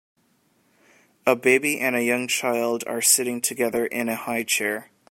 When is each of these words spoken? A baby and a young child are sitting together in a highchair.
A 1.27 1.35
baby 1.35 1.79
and 1.79 1.95
a 1.95 2.01
young 2.01 2.27
child 2.27 2.83
are 2.87 3.03
sitting 3.03 3.39
together 3.39 3.85
in 3.85 4.09
a 4.09 4.15
highchair. 4.15 4.85